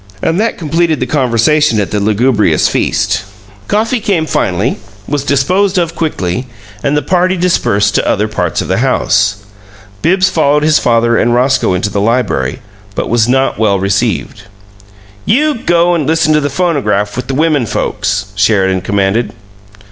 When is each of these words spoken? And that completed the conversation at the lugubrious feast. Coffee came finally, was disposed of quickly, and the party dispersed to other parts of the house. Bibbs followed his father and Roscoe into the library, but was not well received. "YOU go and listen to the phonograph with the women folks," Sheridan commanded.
And 0.19 0.39
that 0.39 0.57
completed 0.57 0.99
the 0.99 1.05
conversation 1.05 1.79
at 1.79 1.91
the 1.91 1.99
lugubrious 1.99 2.67
feast. 2.67 3.23
Coffee 3.67 3.99
came 3.99 4.25
finally, 4.25 4.79
was 5.07 5.23
disposed 5.23 5.77
of 5.77 5.93
quickly, 5.93 6.47
and 6.81 6.97
the 6.97 7.03
party 7.03 7.37
dispersed 7.37 7.93
to 7.93 8.07
other 8.07 8.27
parts 8.27 8.61
of 8.63 8.67
the 8.67 8.79
house. 8.79 9.45
Bibbs 10.01 10.27
followed 10.27 10.63
his 10.63 10.79
father 10.79 11.19
and 11.19 11.35
Roscoe 11.35 11.75
into 11.75 11.91
the 11.91 12.01
library, 12.01 12.61
but 12.95 13.11
was 13.11 13.27
not 13.29 13.59
well 13.59 13.77
received. 13.79 14.45
"YOU 15.25 15.53
go 15.53 15.93
and 15.93 16.07
listen 16.07 16.33
to 16.33 16.41
the 16.41 16.49
phonograph 16.49 17.15
with 17.15 17.27
the 17.27 17.35
women 17.35 17.67
folks," 17.67 18.25
Sheridan 18.33 18.81
commanded. 18.81 19.33